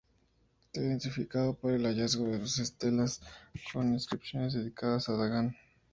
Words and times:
Se 0.73 0.79
ha 0.79 0.83
identificado 0.83 1.53
por 1.53 1.73
el 1.73 1.85
hallazgo 1.85 2.25
de 2.25 2.39
dos 2.39 2.57
estelas 2.57 3.21
con 3.71 3.93
inscripciones 3.93 4.53
dedicadas 4.53 5.07
a 5.09 5.13
Dagan. 5.15 5.55